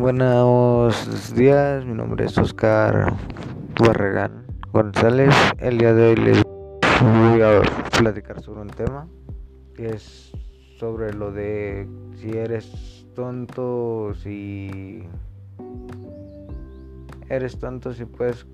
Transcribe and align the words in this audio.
Buenos 0.00 1.34
días, 1.34 1.84
mi 1.84 1.92
nombre 1.92 2.24
es 2.24 2.38
Oscar 2.38 3.12
Barragán 3.78 4.46
González. 4.72 5.34
El 5.58 5.76
día 5.76 5.92
de 5.92 6.08
hoy 6.08 6.16
les 6.16 6.42
voy 6.42 7.42
a 7.42 7.60
platicar 7.98 8.40
sobre 8.40 8.62
un 8.62 8.68
tema 8.68 9.06
que 9.74 9.90
es 9.90 10.32
sobre 10.78 11.12
lo 11.12 11.32
de 11.32 11.86
si 12.16 12.30
eres 12.30 13.04
tonto, 13.14 14.14
si 14.14 15.02
eres 17.28 17.58
tonto, 17.58 17.92
si 17.92 18.06
puedes 18.06 18.46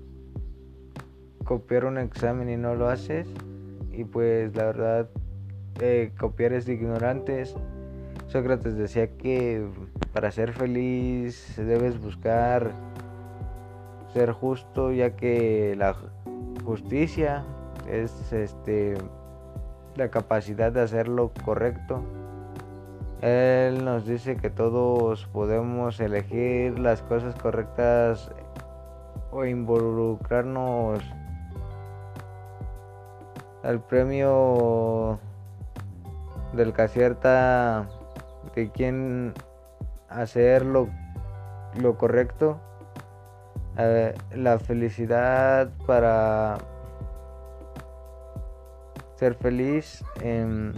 copiar 1.45 1.85
un 1.85 1.97
examen 1.97 2.49
y 2.49 2.57
no 2.57 2.75
lo 2.75 2.89
haces. 2.89 3.25
Y 3.93 4.03
pues 4.03 4.53
la 4.53 4.65
verdad, 4.65 5.09
eh, 5.79 6.11
copiar 6.19 6.51
es 6.51 6.65
de 6.65 6.73
ignorantes. 6.73 7.55
Sócrates 8.27 8.75
decía 8.75 9.15
que 9.15 9.65
para 10.13 10.31
ser 10.31 10.51
feliz 10.51 11.53
debes 11.57 11.99
buscar 12.01 12.71
ser 14.13 14.31
justo, 14.31 14.91
ya 14.91 15.15
que 15.15 15.75
la 15.77 15.95
justicia 16.65 17.45
es 17.89 18.33
este 18.33 18.95
la 19.95 20.09
capacidad 20.09 20.71
de 20.71 20.81
hacer 20.81 21.07
lo 21.07 21.31
correcto. 21.45 22.03
Él 23.21 23.83
nos 23.83 24.05
dice 24.05 24.35
que 24.35 24.49
todos 24.49 25.25
podemos 25.27 25.99
elegir 25.99 26.77
las 26.77 27.01
cosas 27.01 27.33
correctas 27.35 28.29
o 29.31 29.45
involucrarnos 29.45 30.99
al 33.63 33.81
premio 33.81 35.17
del 36.53 36.73
que 36.73 36.81
de 38.55 38.71
quién 38.71 39.33
hacer 40.09 40.65
lo, 40.65 40.89
correcto, 41.97 42.59
eh, 43.77 44.13
la 44.35 44.59
felicidad 44.59 45.71
para 45.85 46.57
ser 49.15 49.35
feliz. 49.35 50.03
Em, 50.21 50.73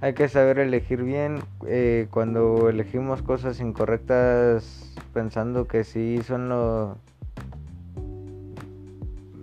hay 0.00 0.14
que 0.14 0.28
saber 0.28 0.60
elegir 0.60 1.02
bien 1.02 1.40
eh, 1.66 2.06
cuando 2.10 2.68
elegimos 2.68 3.22
cosas 3.22 3.60
incorrectas 3.60 4.94
pensando 5.12 5.66
que 5.66 5.82
sí 5.82 6.20
son 6.22 6.48
lo, 6.48 6.98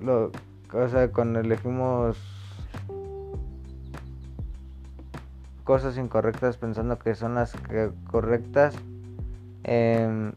lo 0.01 0.31
o 0.71 0.87
sea, 0.89 1.09
cuando 1.11 1.39
elegimos 1.39 2.17
cosas 5.65 5.97
incorrectas 5.97 6.57
pensando 6.57 6.97
que 6.99 7.15
son 7.15 7.35
las 7.35 7.53
correctas. 8.09 8.75
Em, 9.63 10.31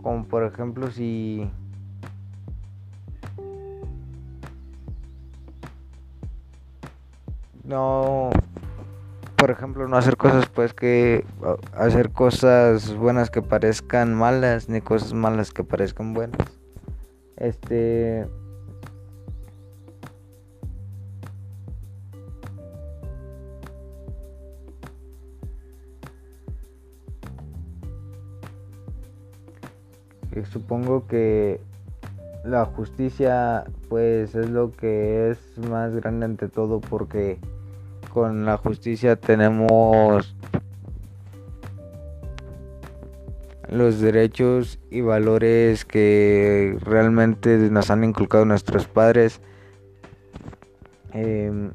como 0.00 0.24
por 0.26 0.44
ejemplo 0.44 0.90
si 0.92 1.50
no 7.64 8.30
por 9.36 9.50
ejemplo 9.50 9.88
no 9.88 9.96
hacer 9.96 10.16
cosas 10.16 10.46
pues 10.46 10.74
que 10.74 11.24
hacer 11.74 12.10
cosas 12.12 12.94
buenas 12.94 13.30
que 13.30 13.42
parezcan 13.42 14.14
malas 14.14 14.68
ni 14.68 14.80
cosas 14.80 15.14
malas 15.14 15.50
que 15.52 15.64
parezcan 15.64 16.12
buenas 16.14 16.63
este. 17.36 18.26
Supongo 30.50 31.06
que 31.06 31.60
la 32.44 32.64
justicia 32.64 33.64
pues 33.88 34.34
es 34.34 34.50
lo 34.50 34.72
que 34.72 35.30
es 35.30 35.38
más 35.68 35.94
grande 35.94 36.26
ante 36.26 36.48
todo 36.48 36.80
porque 36.80 37.38
con 38.12 38.44
la 38.44 38.56
justicia 38.56 39.16
tenemos 39.16 40.36
los 43.68 44.00
derechos 44.00 44.78
y 44.90 45.00
valores 45.00 45.84
que 45.84 46.76
realmente 46.80 47.56
nos 47.70 47.90
han 47.90 48.04
inculcado 48.04 48.44
nuestros 48.44 48.86
padres. 48.86 49.40
Em, 51.12 51.70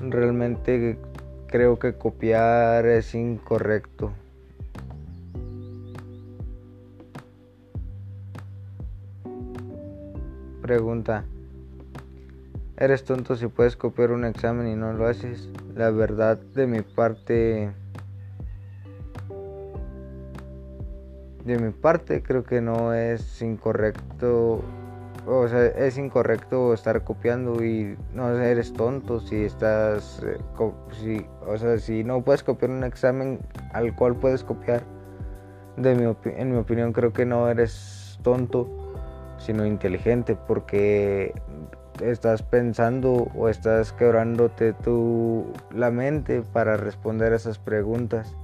realmente 0.00 0.98
creo 1.46 1.78
que 1.78 1.94
copiar 1.94 2.86
es 2.86 3.14
incorrecto. 3.14 4.12
Pregunta. 10.66 11.24
¿Eres 12.76 13.04
tonto 13.04 13.36
si 13.36 13.46
puedes 13.46 13.76
copiar 13.76 14.10
un 14.10 14.24
examen 14.24 14.66
y 14.66 14.74
no 14.74 14.92
lo 14.94 15.06
haces? 15.06 15.48
La 15.76 15.90
verdad 15.90 16.38
de 16.38 16.66
mi 16.66 16.80
parte... 16.80 17.70
De 21.44 21.58
mi 21.60 21.70
parte 21.70 22.20
creo 22.20 22.42
que 22.42 22.60
no 22.60 22.92
es 22.94 23.40
incorrecto. 23.42 24.60
O 25.24 25.46
sea, 25.46 25.66
es 25.66 25.98
incorrecto 25.98 26.74
estar 26.74 27.04
copiando 27.04 27.64
y 27.64 27.96
no 28.12 28.36
eres 28.36 28.72
tonto 28.72 29.20
si 29.20 29.44
estás... 29.44 30.20
Eh, 30.24 30.36
si, 31.00 31.24
o 31.46 31.56
sea, 31.56 31.78
si 31.78 32.02
no 32.02 32.22
puedes 32.22 32.42
copiar 32.42 32.72
un 32.72 32.82
examen 32.82 33.38
al 33.72 33.94
cual 33.94 34.16
puedes 34.16 34.42
copiar. 34.42 34.82
De 35.76 35.94
mi 35.94 36.12
en 36.24 36.50
mi 36.50 36.56
opinión 36.56 36.92
creo 36.92 37.12
que 37.12 37.24
no 37.24 37.48
eres 37.48 38.18
tonto 38.24 38.85
sino 39.38 39.66
inteligente 39.66 40.36
porque 40.36 41.34
estás 42.02 42.42
pensando 42.42 43.28
o 43.34 43.48
estás 43.48 43.92
quebrándote 43.92 44.72
tu 44.72 45.52
la 45.74 45.90
mente 45.90 46.42
para 46.42 46.76
responder 46.76 47.32
esas 47.32 47.58
preguntas. 47.58 48.34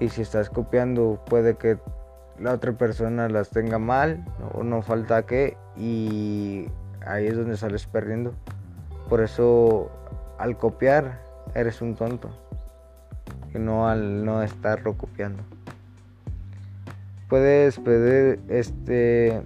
Y 0.00 0.08
si 0.10 0.22
estás 0.22 0.50
copiando 0.50 1.22
puede 1.26 1.56
que 1.56 1.78
la 2.38 2.52
otra 2.52 2.72
persona 2.72 3.28
las 3.28 3.50
tenga 3.50 3.78
mal 3.78 4.24
o 4.54 4.62
no 4.62 4.82
falta 4.82 5.26
que 5.26 5.56
y 5.76 6.66
ahí 7.04 7.26
es 7.26 7.36
donde 7.36 7.56
sales 7.56 7.86
perdiendo. 7.86 8.32
Por 9.08 9.20
eso 9.22 9.90
al 10.38 10.56
copiar 10.56 11.20
eres 11.54 11.82
un 11.82 11.94
tonto 11.94 12.30
y 13.54 13.58
no 13.58 13.88
al 13.88 14.24
no 14.24 14.42
estarlo 14.42 14.96
copiando. 14.96 15.42
Puedes 17.28 17.78
pedir 17.78 18.40
este 18.48 19.42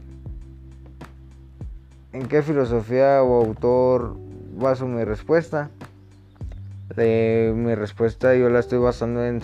¿En 2.13 2.29
qué 2.29 2.43
filosofía 2.43 3.23
o 3.23 3.43
autor 3.43 4.15
baso 4.55 4.87
mi 4.87 5.03
respuesta? 5.03 5.71
mi 6.95 7.75
respuesta 7.75 8.35
yo 8.35 8.51
la 8.51 8.61
estoy 8.61 8.79
basando 8.79 9.25
en 9.25 9.41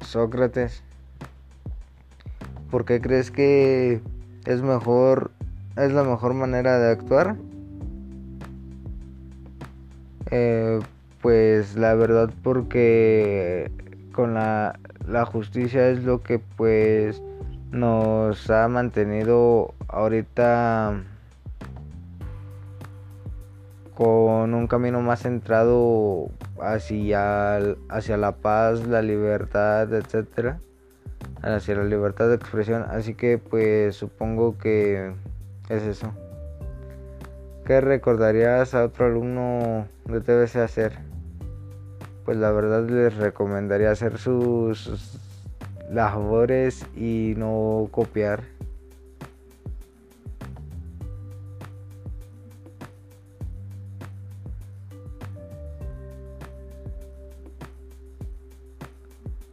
Sócrates. 0.00 0.82
¿Por 2.70 2.86
qué 2.86 3.02
crees 3.02 3.30
que 3.30 4.00
es 4.46 4.62
mejor, 4.62 5.30
es 5.76 5.92
la 5.92 6.04
mejor 6.04 6.32
manera 6.32 6.78
de 6.78 6.90
actuar? 6.90 7.36
Eh, 10.30 10.80
pues 11.20 11.76
la 11.76 11.94
verdad 11.94 12.30
porque 12.42 13.70
con 14.14 14.32
la, 14.32 14.80
la 15.06 15.26
justicia 15.26 15.90
es 15.90 16.02
lo 16.02 16.22
que 16.22 16.38
pues 16.38 17.20
nos 17.70 18.48
ha 18.48 18.68
mantenido 18.68 19.74
ahorita 19.88 21.02
con 23.94 24.54
un 24.54 24.66
camino 24.66 25.00
más 25.00 25.22
centrado 25.22 26.30
hacia, 26.60 27.56
hacia 27.88 28.16
la 28.16 28.32
paz, 28.32 28.86
la 28.86 29.02
libertad, 29.02 29.92
etcétera, 29.92 30.60
hacia 31.42 31.76
la 31.76 31.84
libertad 31.84 32.28
de 32.28 32.36
expresión. 32.36 32.84
Así 32.88 33.14
que 33.14 33.38
pues 33.38 33.96
supongo 33.96 34.56
que 34.58 35.12
es 35.68 35.82
eso. 35.82 36.12
¿Qué 37.66 37.80
recordarías 37.80 38.74
a 38.74 38.84
otro 38.84 39.06
alumno 39.06 39.86
de 40.06 40.20
TBC 40.20 40.56
hacer? 40.56 40.98
Pues 42.24 42.36
la 42.36 42.50
verdad 42.50 42.88
les 42.88 43.16
recomendaría 43.16 43.90
hacer 43.90 44.18
sus 44.18 45.18
labores 45.90 46.86
y 46.96 47.34
no 47.36 47.88
copiar. 47.90 48.40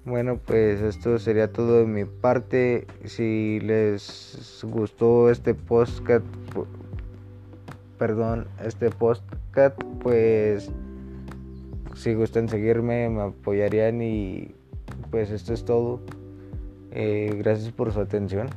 Bueno, 0.09 0.39
pues 0.43 0.81
esto 0.81 1.19
sería 1.19 1.51
todo 1.51 1.81
de 1.81 1.85
mi 1.85 2.03
parte. 2.03 2.87
Si 3.05 3.59
les 3.59 4.59
gustó 4.67 5.29
este 5.29 5.53
podcast, 5.53 6.25
perdón, 7.99 8.47
este 8.65 8.89
podcast, 8.89 9.79
pues 10.01 10.71
si 11.93 12.15
gustan 12.15 12.49
seguirme, 12.49 13.07
me 13.07 13.21
apoyarían 13.21 14.01
y 14.01 14.55
pues 15.11 15.29
esto 15.29 15.53
es 15.53 15.63
todo. 15.63 15.99
Eh, 16.89 17.35
gracias 17.37 17.71
por 17.71 17.93
su 17.93 17.99
atención. 17.99 18.49